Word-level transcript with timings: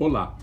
Olá, 0.00 0.34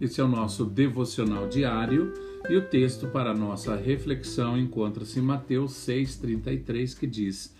esse 0.00 0.20
é 0.20 0.24
o 0.24 0.26
nosso 0.26 0.64
devocional 0.64 1.46
diário 1.46 2.12
e 2.50 2.56
o 2.56 2.62
texto 2.62 3.06
para 3.06 3.32
nossa 3.32 3.76
reflexão 3.76 4.58
encontra-se 4.58 5.20
em 5.20 5.22
Mateus 5.22 5.74
6,33 5.74 6.98
que 6.98 7.06
diz: 7.06 7.54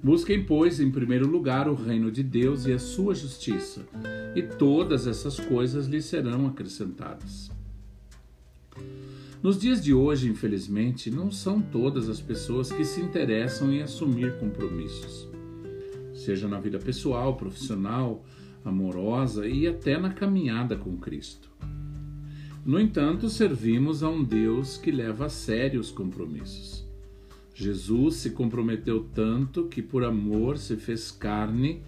Busquem, 0.00 0.44
pois, 0.44 0.78
em 0.78 0.88
primeiro 0.88 1.26
lugar 1.26 1.68
o 1.68 1.74
reino 1.74 2.12
de 2.12 2.22
Deus 2.22 2.64
e 2.64 2.72
a 2.72 2.78
sua 2.78 3.12
justiça, 3.12 3.84
e 4.36 4.42
todas 4.42 5.08
essas 5.08 5.40
coisas 5.40 5.88
lhe 5.88 6.00
serão 6.00 6.46
acrescentadas. 6.46 7.50
Nos 9.42 9.58
dias 9.58 9.82
de 9.82 9.92
hoje, 9.92 10.28
infelizmente, 10.28 11.10
não 11.10 11.32
são 11.32 11.60
todas 11.60 12.08
as 12.08 12.20
pessoas 12.20 12.70
que 12.70 12.84
se 12.84 13.00
interessam 13.00 13.72
em 13.72 13.82
assumir 13.82 14.38
compromissos, 14.38 15.28
seja 16.14 16.46
na 16.46 16.60
vida 16.60 16.78
pessoal, 16.78 17.34
profissional, 17.34 18.24
amorosa 18.64 19.46
e 19.46 19.66
até 19.66 19.98
na 19.98 20.12
caminhada 20.12 20.76
com 20.76 20.96
Cristo. 20.96 21.50
No 22.64 22.78
entanto, 22.78 23.28
servimos 23.28 24.02
a 24.02 24.08
um 24.08 24.22
Deus 24.22 24.76
que 24.76 24.90
leva 24.90 25.26
a 25.26 25.28
sério 25.28 25.80
os 25.80 25.90
compromissos. 25.90 26.86
Jesus 27.54 28.16
se 28.16 28.30
comprometeu 28.30 29.04
tanto 29.14 29.64
que, 29.64 29.82
por 29.82 30.04
amor, 30.04 30.56
se 30.58 30.76
fez 30.76 31.10
carne, 31.10 31.82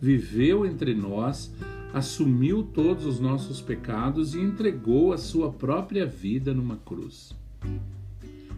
viveu 0.00 0.64
entre 0.64 0.94
nós, 0.94 1.52
assumiu 1.92 2.62
todos 2.62 3.04
os 3.04 3.20
nossos 3.20 3.60
pecados 3.60 4.34
e 4.34 4.40
entregou 4.40 5.12
a 5.12 5.18
sua 5.18 5.52
própria 5.52 6.06
vida 6.06 6.54
numa 6.54 6.76
cruz. 6.76 7.34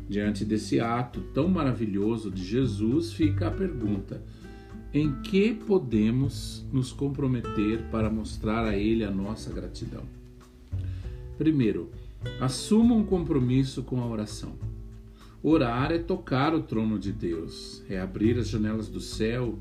Diante 0.08 0.44
desse 0.44 0.78
ato 0.78 1.20
tão 1.32 1.48
maravilhoso 1.48 2.30
de 2.30 2.44
Jesus, 2.44 3.12
fica 3.12 3.48
a 3.48 3.50
pergunta: 3.50 4.22
em 4.94 5.22
que 5.22 5.54
podemos 5.54 6.66
nos 6.70 6.92
comprometer 6.92 7.82
para 7.90 8.10
mostrar 8.10 8.66
a 8.66 8.76
Ele 8.76 9.04
a 9.04 9.10
nossa 9.10 9.52
gratidão? 9.52 10.04
Primeiro, 11.38 11.90
assuma 12.40 12.94
um 12.94 13.04
compromisso 13.04 13.82
com 13.82 14.00
a 14.00 14.06
oração. 14.06 14.52
Orar 15.42 15.90
é 15.90 15.98
tocar 15.98 16.54
o 16.54 16.62
trono 16.62 16.98
de 16.98 17.10
Deus, 17.10 17.82
é 17.88 17.98
abrir 17.98 18.38
as 18.38 18.48
janelas 18.48 18.88
do 18.88 19.00
céu, 19.00 19.58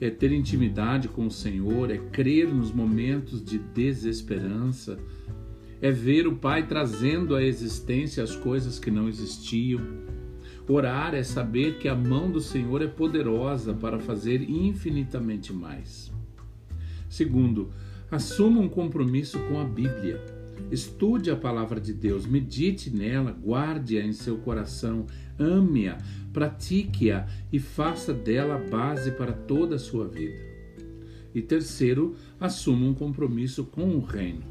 é 0.00 0.08
ter 0.08 0.32
intimidade 0.32 1.08
com 1.08 1.26
o 1.26 1.30
Senhor, 1.30 1.90
é 1.90 1.98
crer 1.98 2.48
nos 2.48 2.72
momentos 2.72 3.44
de 3.44 3.58
desesperança, 3.58 4.98
é 5.82 5.90
ver 5.90 6.26
o 6.26 6.36
Pai 6.36 6.66
trazendo 6.66 7.34
à 7.34 7.42
existência 7.42 8.22
as 8.22 8.34
coisas 8.34 8.78
que 8.78 8.90
não 8.90 9.08
existiam 9.08 9.80
Orar 10.68 11.14
é 11.14 11.22
saber 11.22 11.78
que 11.78 11.88
a 11.88 11.94
mão 11.94 12.30
do 12.30 12.42
Senhor 12.42 12.82
é 12.82 12.86
poderosa 12.86 13.72
para 13.72 13.98
fazer 13.98 14.42
infinitamente 14.42 15.50
mais. 15.50 16.12
Segundo, 17.08 17.70
assuma 18.10 18.60
um 18.60 18.68
compromisso 18.68 19.38
com 19.48 19.58
a 19.58 19.64
Bíblia. 19.64 20.22
Estude 20.70 21.30
a 21.30 21.36
palavra 21.36 21.80
de 21.80 21.94
Deus, 21.94 22.26
medite 22.26 22.90
nela, 22.90 23.30
guarde-a 23.30 24.04
em 24.04 24.12
seu 24.12 24.36
coração, 24.36 25.06
ame-a, 25.38 25.96
pratique-a 26.34 27.26
e 27.50 27.58
faça 27.58 28.12
dela 28.12 28.56
a 28.56 28.68
base 28.68 29.12
para 29.12 29.32
toda 29.32 29.76
a 29.76 29.78
sua 29.78 30.06
vida. 30.06 30.36
E 31.34 31.40
terceiro, 31.40 32.14
assuma 32.38 32.86
um 32.86 32.92
compromisso 32.92 33.64
com 33.64 33.96
o 33.96 34.00
reino. 34.00 34.42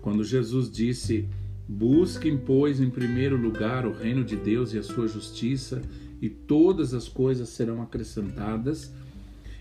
Quando 0.00 0.24
Jesus 0.24 0.68
disse: 0.68 1.28
Busquem, 1.68 2.36
pois, 2.36 2.80
em 2.80 2.90
primeiro 2.90 3.36
lugar 3.36 3.86
o 3.86 3.92
reino 3.92 4.24
de 4.24 4.36
Deus 4.36 4.74
e 4.74 4.78
a 4.78 4.82
sua 4.82 5.06
justiça, 5.06 5.82
e 6.20 6.28
todas 6.28 6.94
as 6.94 7.08
coisas 7.08 7.48
serão 7.48 7.82
acrescentadas. 7.82 8.92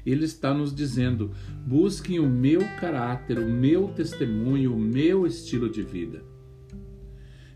Ele 0.06 0.26
está 0.26 0.54
nos 0.54 0.74
dizendo: 0.74 1.32
busquem 1.66 2.20
o 2.20 2.30
meu 2.30 2.62
caráter, 2.80 3.38
o 3.40 3.50
meu 3.50 3.88
testemunho, 3.90 4.74
o 4.76 4.80
meu 4.80 5.26
estilo 5.26 5.70
de 5.70 5.84
vida. 5.84 6.24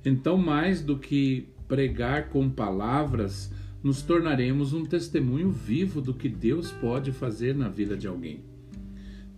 Então, 0.03 0.38
mais 0.38 0.81
do 0.81 0.97
que 0.97 1.47
pregar 1.68 2.30
com 2.30 2.50
palavras, 2.50 3.52
nos 3.84 4.02
tornaremos 4.02 4.74
um 4.74 4.84
testemunho 4.84 5.52
vivo 5.52 6.02
do 6.02 6.14
que 6.14 6.30
Deus 6.30 6.72
pode 6.72 7.12
fazer 7.12 7.56
na 7.56 7.70
vida 7.70 7.97
de 7.97 8.08
alguém. 8.08 8.41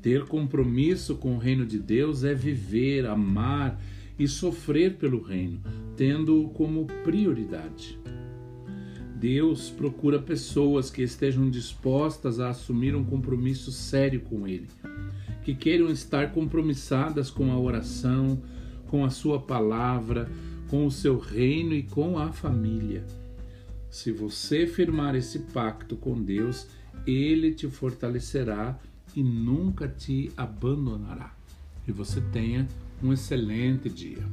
Ter 0.01 0.25
compromisso 0.25 1.15
com 1.15 1.35
o 1.35 1.37
reino 1.37 1.65
de 1.65 1.79
Deus 1.79 2.23
é 2.23 2.33
viver, 2.33 3.05
amar, 3.05 3.81
e 4.17 4.27
sofrer 4.27 4.95
pelo 4.95 5.21
reino, 5.21 5.61
tendo-o 5.95 6.49
como 6.49 6.85
prioridade. 7.03 7.99
Deus 9.15 9.69
procura 9.69 10.19
pessoas 10.19 10.91
que 10.91 11.01
estejam 11.01 11.49
dispostas 11.49 12.39
a 12.39 12.49
assumir 12.49 12.95
um 12.95 13.03
compromisso 13.03 13.71
sério 13.71 14.21
com 14.21 14.47
Ele, 14.47 14.67
que 15.43 15.55
queiram 15.55 15.89
estar 15.89 16.31
compromissadas 16.31 17.31
com 17.31 17.51
a 17.51 17.59
oração, 17.59 18.41
com 18.87 19.03
a 19.03 19.09
Sua 19.09 19.39
palavra, 19.39 20.29
com 20.69 20.85
o 20.85 20.91
seu 20.91 21.17
reino 21.17 21.73
e 21.73 21.81
com 21.81 22.19
a 22.19 22.31
família. 22.31 23.03
Se 23.89 24.11
você 24.11 24.67
firmar 24.67 25.15
esse 25.15 25.39
pacto 25.39 25.95
com 25.95 26.21
Deus, 26.21 26.67
Ele 27.05 27.53
te 27.53 27.67
fortalecerá 27.67 28.77
e 29.15 29.23
nunca 29.23 29.87
te 29.87 30.31
abandonará. 30.37 31.33
E 31.87 31.91
você 31.91 32.21
tenha 32.21 32.67
um 33.01 33.13
excelente 33.13 33.89
dia. 33.89 34.23